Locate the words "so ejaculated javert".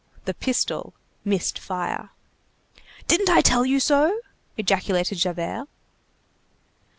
3.79-5.67